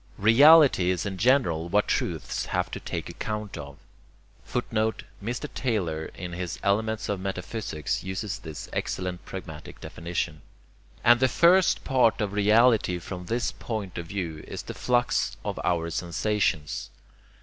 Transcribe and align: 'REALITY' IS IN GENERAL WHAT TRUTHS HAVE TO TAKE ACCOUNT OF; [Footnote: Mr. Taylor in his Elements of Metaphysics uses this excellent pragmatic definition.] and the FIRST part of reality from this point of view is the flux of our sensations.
'REALITY' 0.17 0.89
IS 0.89 1.05
IN 1.05 1.15
GENERAL 1.15 1.69
WHAT 1.69 1.87
TRUTHS 1.87 2.45
HAVE 2.47 2.71
TO 2.71 2.79
TAKE 2.79 3.07
ACCOUNT 3.09 3.55
OF; 3.55 3.77
[Footnote: 4.43 5.03
Mr. 5.23 5.47
Taylor 5.53 6.05
in 6.15 6.33
his 6.33 6.57
Elements 6.63 7.07
of 7.07 7.19
Metaphysics 7.19 8.03
uses 8.03 8.39
this 8.39 8.67
excellent 8.73 9.23
pragmatic 9.25 9.79
definition.] 9.79 10.41
and 11.03 11.19
the 11.19 11.27
FIRST 11.27 11.83
part 11.83 12.19
of 12.19 12.33
reality 12.33 12.97
from 12.97 13.27
this 13.27 13.51
point 13.51 13.99
of 13.99 14.07
view 14.07 14.43
is 14.47 14.63
the 14.63 14.73
flux 14.73 15.37
of 15.45 15.59
our 15.63 15.91
sensations. 15.91 16.89